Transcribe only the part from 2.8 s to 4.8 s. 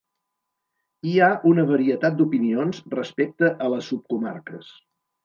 respecte a les subcomarques.